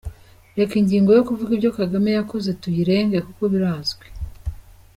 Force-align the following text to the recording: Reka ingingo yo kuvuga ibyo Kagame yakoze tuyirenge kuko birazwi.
Reka 0.57 0.73
ingingo 0.81 1.09
yo 1.17 1.25
kuvuga 1.27 1.51
ibyo 1.53 1.71
Kagame 1.79 2.09
yakoze 2.17 2.49
tuyirenge 2.61 3.17
kuko 3.27 3.43
birazwi. 3.53 4.05